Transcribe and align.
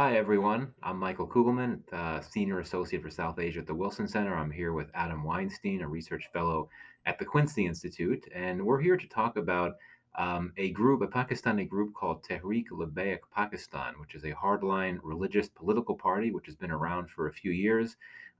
Hi, 0.00 0.16
everyone. 0.16 0.72
I'm 0.82 0.96
Michael 0.96 1.26
Kugelman, 1.26 1.80
uh, 1.92 2.22
Senior 2.22 2.60
Associate 2.60 3.02
for 3.02 3.10
South 3.10 3.38
Asia 3.38 3.60
at 3.60 3.66
the 3.66 3.74
Wilson 3.74 4.08
Center. 4.08 4.34
I'm 4.34 4.50
here 4.50 4.72
with 4.72 4.88
Adam 4.94 5.22
Weinstein, 5.22 5.82
a 5.82 5.86
research 5.86 6.30
fellow 6.32 6.70
at 7.04 7.18
the 7.18 7.26
Quincy 7.26 7.66
Institute, 7.66 8.26
and 8.34 8.64
we're 8.64 8.80
here 8.80 8.96
to 8.96 9.06
talk 9.08 9.36
about 9.36 9.76
um, 10.14 10.54
a 10.56 10.70
group, 10.70 11.02
a 11.02 11.06
Pakistani 11.06 11.68
group 11.68 11.92
called 11.92 12.24
Tehreek-e-Labbaik 12.24 13.18
Pakistan, 13.36 13.92
which 14.00 14.14
is 14.14 14.24
a 14.24 14.32
hardline 14.32 14.98
religious 15.02 15.50
political 15.50 15.94
party 15.94 16.30
which 16.30 16.46
has 16.46 16.56
been 16.56 16.70
around 16.70 17.10
for 17.10 17.28
a 17.28 17.32
few 17.34 17.52
years. 17.52 17.98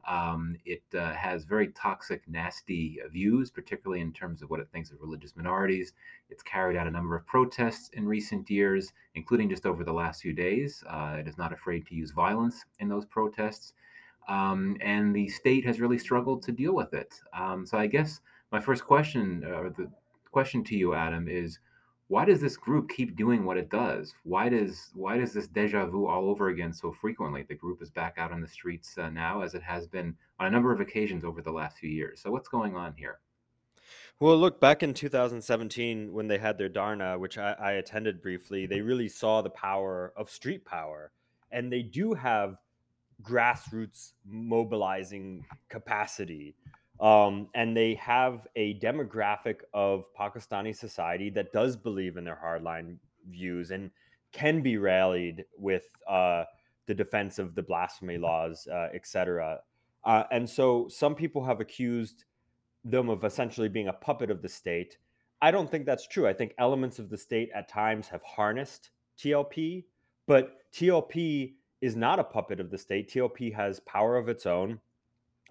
Um, 0.09 0.57
it 0.64 0.82
uh, 0.95 1.12
has 1.12 1.45
very 1.45 1.69
toxic, 1.69 2.23
nasty 2.29 2.98
views, 3.11 3.51
particularly 3.51 4.01
in 4.01 4.12
terms 4.12 4.43
of 4.43 4.51
what 4.51 4.61
it 4.61 4.69
thinks 4.73 4.91
of 4.91 5.01
religious 5.01 5.37
minorities. 5.37 5.93
It's 6.29 6.43
carried 6.43 6.77
out 6.77 6.87
a 6.87 6.91
number 6.91 7.16
of 7.16 7.27
protests 7.27 7.91
in 7.93 8.07
recent 8.07 8.51
years, 8.51 8.93
including 9.15 9.51
just 9.51 9.66
over 9.66 9.84
the 9.84 9.93
last 9.93 10.23
few 10.23 10.33
days. 10.33 10.83
Uh, 10.88 11.16
it 11.19 11.29
is 11.29 11.38
not 11.38 11.52
afraid 11.52 11.87
to 11.87 11.95
use 11.95 12.10
violence 12.10 12.65
in 12.79 12.88
those 12.88 13.07
protests. 13.07 13.73
Um, 14.29 14.77
and 14.80 15.15
the 15.15 15.29
state 15.29 15.65
has 15.66 15.80
really 15.80 15.98
struggled 15.98 16.43
to 16.45 16.52
deal 16.52 16.74
with 16.74 16.95
it. 16.95 17.15
Um, 17.32 17.66
so 17.66 17.79
I 17.79 17.87
guess 17.87 18.21
my 18.52 18.60
first 18.60 18.85
question, 18.85 19.45
uh, 19.45 19.51
or 19.51 19.71
the 19.71 19.91
question 20.30 20.62
to 20.65 20.77
you, 20.77 20.95
Adam, 20.95 21.29
is 21.29 21.59
why 22.10 22.24
does 22.24 22.41
this 22.41 22.56
group 22.56 22.88
keep 22.88 23.14
doing 23.14 23.45
what 23.45 23.56
it 23.56 23.70
does? 23.70 24.14
Why 24.24 24.48
does 24.48 24.91
why 24.95 25.16
does 25.16 25.32
this 25.32 25.46
deja 25.46 25.87
vu 25.87 26.06
all 26.06 26.28
over 26.28 26.48
again 26.48 26.73
so 26.73 26.91
frequently? 26.91 27.45
The 27.45 27.55
group 27.55 27.80
is 27.80 27.88
back 27.88 28.14
out 28.18 28.32
on 28.32 28.41
the 28.41 28.48
streets 28.48 28.98
uh, 28.98 29.10
now, 29.10 29.42
as 29.42 29.55
it 29.55 29.62
has 29.62 29.87
been 29.87 30.16
on 30.41 30.48
a 30.48 30.51
number 30.51 30.73
of 30.73 30.80
occasions 30.80 31.24
over 31.24 31.41
the 31.41 31.52
last 31.52 31.78
few 31.78 31.88
years. 31.88 32.20
So 32.20 32.32
what's 32.32 32.48
going 32.48 32.74
on 32.74 32.95
here? 32.95 33.20
Well, 34.18 34.37
look, 34.37 34.60
back 34.60 34.82
in 34.82 34.92
2017, 34.92 36.12
when 36.12 36.27
they 36.27 36.38
had 36.38 36.59
their 36.59 36.68
Dharna, 36.68 37.16
which 37.16 37.38
I, 37.38 37.52
I 37.52 37.73
attended 37.74 38.20
briefly, 38.20 38.66
they 38.66 38.80
really 38.80 39.09
saw 39.09 39.40
the 39.40 39.51
power 39.51 40.12
of 40.16 40.30
street 40.30 40.65
power. 40.65 41.12
And 41.52 41.73
they 41.73 41.82
do 41.82 42.15
have 42.15 42.56
grassroots 43.23 44.15
mobilizing 44.26 45.46
capacity. 45.68 46.57
Um, 47.01 47.48
and 47.54 47.74
they 47.74 47.95
have 47.95 48.46
a 48.56 48.79
demographic 48.79 49.60
of 49.73 50.04
Pakistani 50.15 50.76
society 50.76 51.30
that 51.30 51.52
does 51.52 51.76
believe 51.76 52.16
in 52.16 52.24
their 52.24 52.38
hardline 52.42 52.96
views 53.30 53.70
and 53.70 53.90
can 54.32 54.60
be 54.60 54.76
rallied 54.76 55.45
with 55.57 55.84
uh, 56.09 56.45
the 56.87 56.95
defense 56.95 57.38
of 57.38 57.54
the 57.54 57.62
blasphemy 57.62 58.18
laws, 58.18 58.68
uh, 58.70 58.88
etc. 58.95 59.60
Uh, 60.04 60.24
and 60.30 60.48
so 60.48 60.88
some 60.88 61.15
people 61.15 61.45
have 61.45 61.60
accused 61.60 62.24
them 62.84 63.09
of 63.09 63.24
essentially 63.24 63.68
being 63.68 63.88
a 63.88 63.92
puppet 63.92 64.31
of 64.31 64.42
the 64.42 64.48
state. 64.48 64.98
I 65.42 65.50
don't 65.50 65.70
think 65.70 65.87
that's 65.87 66.06
true. 66.06 66.26
I 66.26 66.32
think 66.32 66.54
elements 66.59 66.98
of 66.98 67.09
the 67.09 67.16
state 67.16 67.50
at 67.54 67.69
times 67.69 68.09
have 68.09 68.22
harnessed 68.22 68.91
TLP, 69.19 69.84
but 70.26 70.59
TLP 70.75 71.54
is 71.81 71.97
not 71.97 72.19
a 72.19 72.25
puppet 72.25 72.60
of 72.60 72.70
the 72.70 72.78
state. 72.78 73.10
TLP 73.10 73.54
has 73.54 73.81
power 73.81 74.16
of 74.16 74.28
its 74.28 74.47
own. 74.47 74.81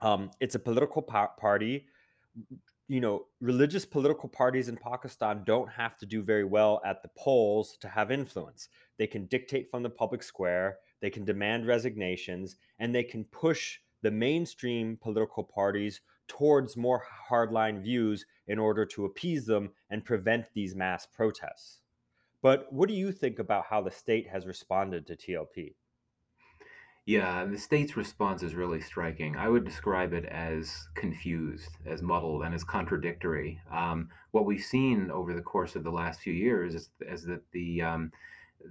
Um, 0.02 0.32
it's 0.40 0.56
a 0.56 0.60
political 0.60 1.02
pa- 1.02 1.34
party. 1.40 1.88
You 2.88 3.02
know, 3.02 3.26
religious 3.40 3.86
political 3.86 4.30
parties 4.30 4.68
in 4.68 4.78
Pakistan 4.78 5.44
don't 5.46 5.70
have 5.70 5.98
to 6.00 6.06
do 6.06 6.24
very 6.24 6.44
well 6.44 6.82
at 6.86 7.04
the 7.04 7.10
polls 7.18 7.78
to 7.82 7.88
have 7.88 8.12
influence. 8.12 8.70
They 8.98 9.08
can 9.08 9.26
dictate 9.26 9.70
from 9.70 9.84
the 9.84 9.90
public 9.90 10.24
square, 10.24 10.78
they 11.02 11.10
can 11.10 11.24
demand 11.24 11.68
resignations, 11.68 12.56
and 12.80 12.94
they 12.94 13.04
can 13.04 13.26
push 13.26 13.78
the 14.02 14.12
mainstream 14.12 14.98
political 15.02 15.44
parties 15.44 16.02
towards 16.28 16.78
more 16.78 17.04
hardline 17.30 17.82
views 17.82 18.26
in 18.48 18.58
order 18.60 18.86
to 18.86 19.06
appease 19.06 19.46
them 19.46 19.72
and 19.90 20.06
prevent 20.06 20.46
these 20.54 20.76
mass 20.76 21.06
protests. 21.06 21.82
But 22.42 22.72
what 22.72 22.88
do 22.88 22.96
you 22.96 23.12
think 23.12 23.40
about 23.40 23.66
how 23.66 23.82
the 23.82 23.92
state 23.92 24.30
has 24.30 24.46
responded 24.46 25.06
to 25.08 25.16
TLP? 25.16 25.76
Yeah, 27.10 27.44
the 27.44 27.58
state's 27.58 27.98
response 27.98 28.44
is 28.44 28.54
really 28.54 28.80
striking. 28.82 29.36
I 29.36 29.50
would 29.50 29.66
describe 29.66 30.14
it 30.14 30.26
as 30.26 30.88
confused, 30.94 31.72
as 31.84 32.04
muddled, 32.04 32.44
and 32.44 32.54
as 32.54 32.64
contradictory. 32.64 33.60
Um, 33.74 34.10
what 34.30 34.46
we've 34.46 34.62
seen 34.62 35.10
over 35.10 35.34
the 35.34 35.42
course 35.42 35.76
of 35.76 35.84
the 35.84 35.90
last 35.90 36.20
few 36.20 36.34
years 36.34 36.76
is, 36.76 36.92
is 37.02 37.24
that 37.24 37.42
the 37.52 37.82
um, 37.82 38.12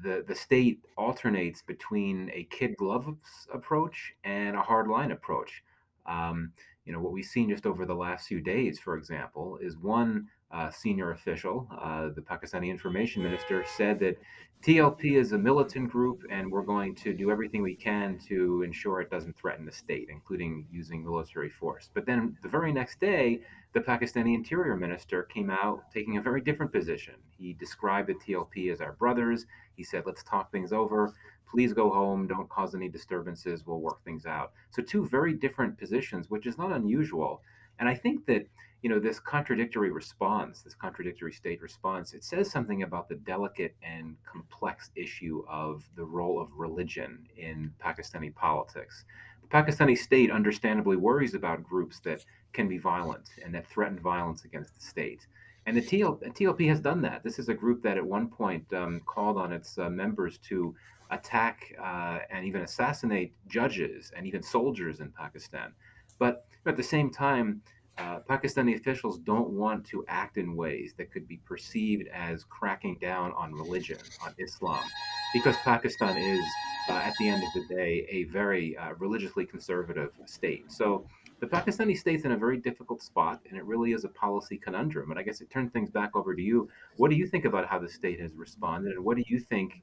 the 0.04 0.24
the 0.24 0.36
state 0.36 0.84
alternates 0.96 1.62
between 1.62 2.30
a 2.32 2.44
kid 2.44 2.76
gloves 2.76 3.48
approach 3.52 4.14
and 4.22 4.54
a 4.54 4.62
hard 4.62 4.86
line 4.86 5.10
approach. 5.10 5.64
Um, 6.06 6.52
you 6.84 6.92
know 6.92 7.00
what 7.00 7.12
we've 7.12 7.24
seen 7.24 7.50
just 7.50 7.66
over 7.66 7.84
the 7.84 7.96
last 7.96 8.28
few 8.28 8.40
days, 8.40 8.78
for 8.78 8.96
example, 8.96 9.58
is 9.60 9.76
one 9.76 10.28
uh, 10.50 10.70
senior 10.70 11.12
official, 11.12 11.68
uh, 11.80 12.08
the 12.14 12.20
Pakistani 12.20 12.68
information 12.68 13.22
minister, 13.22 13.64
said 13.76 13.98
that 14.00 14.18
TLP 14.62 15.12
is 15.12 15.32
a 15.32 15.38
militant 15.38 15.88
group 15.90 16.22
and 16.30 16.50
we're 16.50 16.62
going 16.62 16.94
to 16.96 17.12
do 17.12 17.30
everything 17.30 17.62
we 17.62 17.76
can 17.76 18.18
to 18.26 18.62
ensure 18.62 19.00
it 19.00 19.10
doesn't 19.10 19.36
threaten 19.36 19.64
the 19.64 19.72
state, 19.72 20.08
including 20.10 20.66
using 20.70 21.04
military 21.04 21.50
force. 21.50 21.90
But 21.92 22.06
then 22.06 22.36
the 22.42 22.48
very 22.48 22.72
next 22.72 22.98
day, 22.98 23.40
the 23.72 23.80
Pakistani 23.80 24.34
interior 24.34 24.76
minister 24.76 25.24
came 25.24 25.50
out 25.50 25.82
taking 25.92 26.16
a 26.16 26.22
very 26.22 26.40
different 26.40 26.72
position. 26.72 27.14
He 27.30 27.52
described 27.52 28.08
the 28.08 28.14
TLP 28.14 28.72
as 28.72 28.80
our 28.80 28.94
brothers. 28.94 29.46
He 29.76 29.84
said, 29.84 30.04
let's 30.06 30.24
talk 30.24 30.50
things 30.50 30.72
over. 30.72 31.14
Please 31.48 31.72
go 31.72 31.90
home. 31.90 32.26
Don't 32.26 32.48
cause 32.48 32.74
any 32.74 32.88
disturbances. 32.88 33.66
We'll 33.66 33.80
work 33.80 34.02
things 34.04 34.26
out. 34.26 34.52
So, 34.70 34.82
two 34.82 35.06
very 35.06 35.32
different 35.32 35.78
positions, 35.78 36.28
which 36.28 36.46
is 36.46 36.58
not 36.58 36.72
unusual. 36.72 37.42
And 37.78 37.88
I 37.88 37.94
think 37.94 38.26
that 38.26 38.46
you 38.82 38.88
know 38.88 39.00
this 39.00 39.18
contradictory 39.18 39.90
response 39.90 40.62
this 40.62 40.74
contradictory 40.74 41.32
state 41.32 41.60
response 41.60 42.14
it 42.14 42.22
says 42.22 42.48
something 42.48 42.84
about 42.84 43.08
the 43.08 43.16
delicate 43.16 43.74
and 43.82 44.14
complex 44.24 44.90
issue 44.94 45.44
of 45.48 45.82
the 45.96 46.04
role 46.04 46.40
of 46.40 46.48
religion 46.56 47.26
in 47.36 47.72
pakistani 47.84 48.32
politics 48.36 49.04
the 49.42 49.48
pakistani 49.48 49.98
state 49.98 50.30
understandably 50.30 50.96
worries 50.96 51.34
about 51.34 51.64
groups 51.64 51.98
that 51.98 52.24
can 52.52 52.68
be 52.68 52.78
violent 52.78 53.30
and 53.44 53.52
that 53.52 53.66
threaten 53.66 53.98
violence 53.98 54.44
against 54.44 54.72
the 54.76 54.80
state 54.80 55.26
and 55.66 55.76
the 55.76 55.82
TL, 55.82 56.22
TLP 56.32 56.66
has 56.70 56.80
done 56.80 57.02
that. 57.02 57.22
This 57.22 57.38
is 57.38 57.50
a 57.50 57.54
group 57.54 57.82
that 57.82 57.98
at 57.98 58.06
one 58.06 58.28
point 58.28 58.64
um, 58.72 59.02
called 59.04 59.36
on 59.36 59.52
its 59.52 59.76
uh, 59.76 59.90
members 59.90 60.38
to 60.48 60.74
attack 61.10 61.74
uh, 61.78 62.20
and 62.30 62.46
even 62.46 62.62
assassinate 62.62 63.34
judges 63.48 64.10
and 64.16 64.26
even 64.26 64.42
soldiers 64.42 65.00
in 65.00 65.10
Pakistan. 65.10 65.74
But 66.18 66.46
at 66.66 66.76
the 66.76 66.82
same 66.82 67.10
time, 67.10 67.62
uh, 67.98 68.20
Pakistani 68.20 68.76
officials 68.76 69.18
don't 69.18 69.50
want 69.50 69.84
to 69.86 70.04
act 70.06 70.38
in 70.38 70.54
ways 70.54 70.94
that 70.96 71.10
could 71.10 71.26
be 71.26 71.38
perceived 71.44 72.06
as 72.08 72.44
cracking 72.44 72.96
down 73.00 73.32
on 73.32 73.52
religion, 73.52 73.98
on 74.24 74.32
Islam, 74.38 74.84
because 75.32 75.56
Pakistan 75.58 76.16
is, 76.16 76.44
uh, 76.88 76.92
at 76.92 77.14
the 77.18 77.28
end 77.28 77.42
of 77.42 77.52
the 77.54 77.74
day, 77.74 78.06
a 78.08 78.24
very 78.24 78.76
uh, 78.76 78.92
religiously 78.98 79.44
conservative 79.44 80.10
state. 80.26 80.70
So 80.70 81.06
the 81.40 81.46
Pakistani 81.46 81.96
state's 81.96 82.24
in 82.24 82.32
a 82.32 82.36
very 82.36 82.58
difficult 82.58 83.02
spot, 83.02 83.40
and 83.48 83.58
it 83.58 83.64
really 83.64 83.92
is 83.92 84.04
a 84.04 84.08
policy 84.08 84.58
conundrum. 84.58 85.10
And 85.10 85.18
I 85.18 85.24
guess 85.24 85.40
it 85.40 85.50
turns 85.50 85.72
things 85.72 85.90
back 85.90 86.14
over 86.14 86.36
to 86.36 86.42
you. 86.42 86.68
What 86.98 87.10
do 87.10 87.16
you 87.16 87.26
think 87.26 87.44
about 87.46 87.66
how 87.66 87.80
the 87.80 87.88
state 87.88 88.20
has 88.20 88.32
responded, 88.34 88.92
and 88.92 89.04
what 89.04 89.16
do 89.16 89.24
you 89.26 89.40
think 89.40 89.82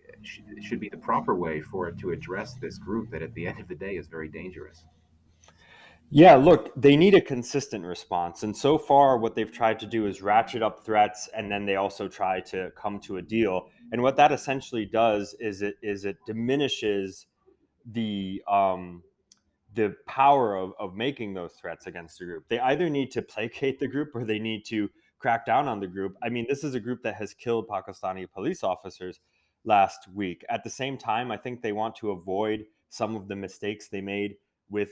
should 0.62 0.80
be 0.80 0.88
the 0.88 0.97
proper 0.97 1.35
way 1.35 1.62
for 1.62 1.90
it 1.90 1.97
to 2.00 2.12
address 2.12 2.56
this 2.56 2.78
group 2.78 3.12
that, 3.12 3.22
at 3.22 3.34
the 3.34 3.46
end 3.46 3.59
of 3.59 3.68
the 3.68 3.75
day, 3.75 3.97
is 3.97 4.08
very 4.08 4.30
dangerous? 4.30 4.85
Yeah, 6.12 6.36
look, 6.36 6.72
they 6.76 6.96
need 6.96 7.16
a 7.16 7.22
consistent 7.22 7.84
response. 7.84 8.44
And 8.44 8.56
so 8.56 8.78
far, 8.78 9.18
what 9.18 9.36
they've 9.36 9.52
tried 9.52 9.80
to 9.80 9.86
do 9.86 10.06
is 10.06 10.22
ratchet 10.22 10.62
up 10.62 10.86
threats, 10.86 11.28
and 11.36 11.52
then 11.52 11.66
they 11.66 11.76
also 11.76 12.08
try 12.08 12.40
to 12.42 12.72
come 12.78 13.00
to 13.02 13.18
a 13.18 13.22
deal. 13.22 13.68
And 13.92 14.02
what 14.02 14.16
that 14.18 14.32
essentially 14.32 14.86
does 14.86 15.36
is 15.40 15.62
it 15.62 15.76
is 15.82 16.06
it 16.06 16.18
diminishes 16.26 17.26
the 17.86 18.42
um, 18.50 19.04
the 19.74 19.96
power 20.08 20.56
of, 20.56 20.74
of 20.80 20.96
making 20.96 21.34
those 21.34 21.54
threats 21.54 21.86
against 21.86 22.20
the 22.20 22.26
group. 22.26 22.46
They 22.50 22.60
either 22.60 22.90
need 22.90 23.12
to 23.12 23.22
placate 23.22 23.80
the 23.80 23.88
group 23.88 24.16
or 24.16 24.24
they 24.24 24.40
need 24.40 24.64
to 24.68 24.90
crack 25.20 25.46
down 25.46 25.68
on 25.68 25.80
the 25.80 25.88
group. 25.88 26.16
I 26.24 26.30
mean, 26.30 26.46
this 26.48 26.64
is 26.64 26.76
a 26.76 26.80
group 26.80 27.04
that 27.04 27.16
has 27.16 27.34
killed 27.34 27.68
Pakistani 27.68 28.32
police 28.32 28.64
officers 28.64 29.20
last 29.66 30.08
week. 30.14 30.46
At 30.50 30.64
the 30.64 30.70
same 30.70 30.97
time, 30.97 31.32
I 31.32 31.38
think 31.38 31.62
they 31.62 31.74
want 31.74 31.96
to 31.97 32.12
avoid 32.12 32.66
some 32.90 33.16
of 33.16 33.28
the 33.28 33.35
mistakes 33.35 33.90
they 33.90 34.02
made 34.02 34.35
with 34.70 34.91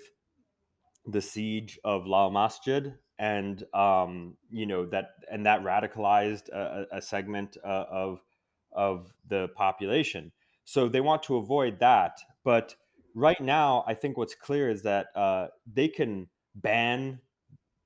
the 1.06 1.22
siege 1.22 1.80
of 1.84 2.06
Lal 2.08 2.32
Masjid, 2.32 2.94
and 3.20 3.64
um, 3.74 4.38
you 4.50 4.66
know 4.66 4.86
that 4.88 5.12
and 5.32 5.46
that 5.46 5.64
radicalized 5.64 6.50
a, 6.50 6.88
a 6.92 7.02
segment 7.02 7.58
uh, 7.64 7.86
of 7.90 8.20
of 8.72 9.14
the 9.28 9.50
population. 9.56 10.32
So 10.66 10.88
they 10.88 11.02
want 11.02 11.24
to 11.24 11.38
avoid 11.38 11.80
that. 11.80 12.20
But 12.44 12.76
right 13.14 13.40
now, 13.40 13.84
I 13.88 13.94
think 13.94 14.18
what's 14.18 14.36
clear 14.36 14.70
is 14.70 14.84
that 14.84 15.08
uh, 15.16 15.48
they 15.72 15.88
can 15.88 16.30
ban 16.56 17.20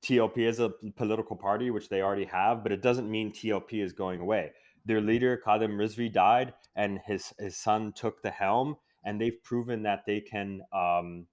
TLP 0.04 0.48
as 0.48 0.60
a 0.60 0.72
political 0.96 1.36
party, 1.36 1.70
which 1.70 1.88
they 1.88 2.02
already 2.02 2.26
have, 2.26 2.62
but 2.62 2.72
it 2.72 2.82
doesn't 2.82 3.10
mean 3.10 3.32
TLP 3.32 3.82
is 3.82 3.92
going 3.92 4.20
away. 4.20 4.52
Their 4.84 5.00
leader, 5.00 5.40
Khadim 5.44 5.76
Rizvi, 5.76 6.12
died, 6.12 6.54
and 6.76 7.00
his 7.04 7.32
his 7.38 7.56
son 7.56 7.92
took 7.92 8.22
the 8.22 8.30
helm, 8.30 8.76
and 9.04 9.20
they've 9.20 9.42
proven 9.42 9.82
that 9.82 10.04
they 10.06 10.20
can 10.20 10.62
um, 10.72 11.26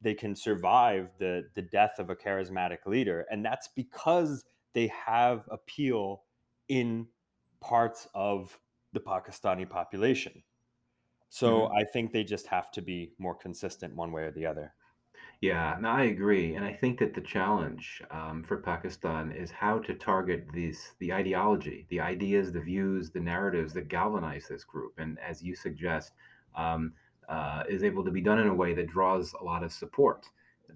they 0.00 0.14
can 0.14 0.34
survive 0.36 1.12
the 1.18 1.50
the 1.54 1.62
death 1.62 1.98
of 1.98 2.10
a 2.10 2.16
charismatic 2.16 2.86
leader 2.86 3.26
and 3.30 3.44
that's 3.44 3.68
because 3.68 4.44
they 4.74 4.86
have 4.88 5.48
appeal 5.50 6.24
in 6.68 7.08
parts 7.60 8.08
of 8.14 8.60
the 8.92 9.00
Pakistani 9.00 9.68
population 9.68 10.42
So 11.30 11.44
Mhm. 11.44 11.78
I 11.78 11.84
think 11.92 12.12
they 12.12 12.24
just 12.24 12.48
have 12.48 12.70
to 12.72 12.82
be 12.82 13.14
more 13.18 13.34
consistent 13.36 13.96
one 13.96 14.12
way 14.12 14.24
or 14.24 14.32
the 14.32 14.46
other. 14.46 14.74
Yeah, 15.40 15.76
no, 15.80 15.90
I 15.90 16.04
agree, 16.04 16.54
and 16.54 16.64
I 16.64 16.72
think 16.72 16.98
that 16.98 17.14
the 17.14 17.20
challenge 17.20 18.02
um, 18.10 18.42
for 18.42 18.58
Pakistan 18.58 19.30
is 19.32 19.50
how 19.50 19.78
to 19.80 19.94
target 19.94 20.48
these 20.52 20.94
the 20.98 21.12
ideology, 21.12 21.86
the 21.90 22.00
ideas, 22.00 22.52
the 22.52 22.60
views, 22.60 23.10
the 23.10 23.20
narratives 23.20 23.72
that 23.74 23.88
galvanize 23.88 24.48
this 24.48 24.64
group, 24.64 24.98
and 24.98 25.18
as 25.20 25.42
you 25.42 25.54
suggest, 25.54 26.12
um, 26.54 26.94
uh, 27.28 27.62
is 27.68 27.82
able 27.82 28.04
to 28.04 28.10
be 28.10 28.20
done 28.20 28.38
in 28.38 28.48
a 28.48 28.54
way 28.54 28.74
that 28.74 28.88
draws 28.88 29.34
a 29.40 29.44
lot 29.44 29.62
of 29.62 29.72
support. 29.72 30.26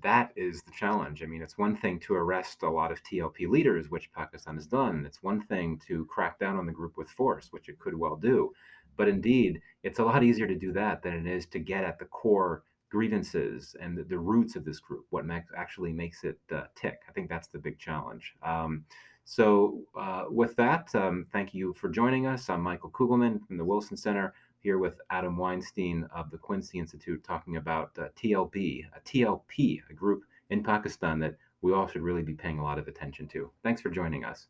That 0.03 0.33
is 0.37 0.63
the 0.63 0.73
challenge. 0.73 1.23
I 1.23 1.27
mean, 1.27 1.43
it's 1.43 1.59
one 1.59 1.77
thing 1.77 2.01
to 2.01 2.15
arrest 2.15 2.63
a 2.63 2.71
lot 2.71 2.93
of 2.93 3.03
TLP 3.05 3.49
leaders, 3.49 3.91
which 3.91 4.13
Pakistan 4.13 4.57
has 4.57 4.67
done. 4.67 5.05
It's 5.07 5.23
one 5.23 5.43
thing 5.43 5.81
to 5.87 6.05
crack 6.07 6.39
down 6.39 6.57
on 6.57 6.67
the 6.67 6.73
group 6.73 6.97
with 6.97 7.09
force, 7.09 7.49
which 7.53 7.69
it 7.69 7.79
could 7.79 7.95
well 7.95 8.17
do. 8.17 8.53
But 8.97 9.09
indeed, 9.09 9.61
it's 9.83 9.99
a 9.99 10.05
lot 10.05 10.23
easier 10.23 10.47
to 10.47 10.55
do 10.55 10.73
that 10.73 11.03
than 11.03 11.15
it 11.15 11.27
is 11.27 11.47
to 11.47 11.59
get 11.59 11.85
at 11.85 11.99
the 11.99 12.05
core 12.07 12.63
grievances 12.91 13.75
and 13.81 13.97
the, 13.97 14.05
the 14.05 14.19
roots 14.19 14.55
of 14.55 14.65
this 14.65 14.79
group, 14.79 15.07
what 15.11 15.25
makes, 15.25 15.51
actually 15.57 15.93
makes 15.93 16.25
it 16.25 16.39
uh, 16.55 16.65
tick. 16.75 17.01
I 17.09 17.13
think 17.13 17.31
that's 17.31 17.49
the 17.49 17.59
big 17.59 17.79
challenge. 17.79 18.35
Um, 18.43 18.85
so, 19.25 19.81
uh, 19.99 20.25
with 20.29 20.57
that, 20.57 20.95
um, 20.95 21.27
thank 21.33 21.55
you 21.55 21.73
for 21.75 21.89
joining 21.89 22.27
us. 22.27 22.51
I'm 22.51 22.61
Michael 22.61 22.91
Kugelman 22.91 23.47
from 23.47 23.57
the 23.57 23.65
Wilson 23.65 23.97
Center 23.97 24.35
here 24.63 24.79
with 24.79 25.01
Adam 25.11 25.37
Weinstein 25.37 26.09
of 26.15 26.31
the 26.31 26.39
Quincy 26.39 26.79
Institute 26.79 27.25
talking 27.25 27.57
about 27.57 27.91
uh, 27.99 28.09
TLP, 28.17 28.85
a 28.97 29.01
TLP, 29.01 29.81
a 29.91 29.93
group 29.93 30.25
in 30.51 30.63
Pakistan 30.63 31.19
that 31.19 31.37
we 31.63 31.73
all 31.73 31.87
should 31.87 32.03
really 32.03 32.23
be 32.23 32.35
paying 32.35 32.59
a 32.59 32.65
lot 32.65 32.79
of 32.79 32.89
attention 32.89 33.27
to. 33.29 33.51
Thanks 33.63 33.81
for 33.81 33.91
joining 33.91 34.25
us. 34.25 34.47